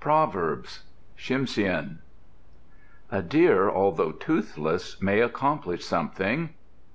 [0.00, 0.82] PROVERBS
[1.18, 1.98] Tsimshian
[3.12, 6.54] A deer, although toothless, may accomplish something.